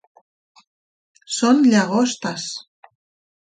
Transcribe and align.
Són 1.41 1.63
llagostes. 1.69 2.51